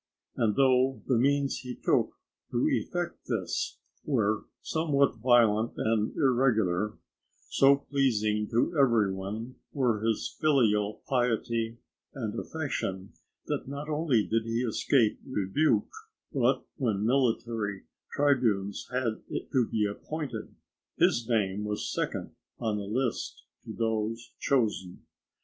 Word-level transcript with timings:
And 0.35 0.55
though 0.55 1.03
the 1.05 1.15
means 1.19 1.59
he 1.59 1.75
took 1.75 2.13
to 2.49 2.67
effect 2.71 3.27
this 3.27 3.77
were 4.03 4.45
somewhat 4.63 5.17
violent 5.17 5.73
and 5.77 6.11
irregular, 6.17 6.97
so 7.49 7.75
pleasing 7.75 8.47
to 8.49 8.75
everyone 8.79 9.57
were 9.73 9.99
his 10.01 10.35
filial 10.41 11.03
piety 11.07 11.77
and 12.15 12.33
affection, 12.39 13.13
that 13.45 13.67
not 13.67 13.89
only 13.89 14.25
did 14.25 14.45
he 14.45 14.61
escape 14.63 15.19
rebuke, 15.23 15.91
but 16.33 16.65
when 16.77 17.05
military 17.05 17.83
tribunes 18.11 18.87
had 18.91 19.21
to 19.51 19.67
be 19.69 19.85
appointed 19.85 20.55
his 20.97 21.29
name 21.29 21.63
was 21.63 21.93
second 21.93 22.31
on 22.57 22.77
the 22.77 22.85
list 22.87 23.43
of 23.69 23.77
those 23.77 24.31
chosen. 24.39 25.03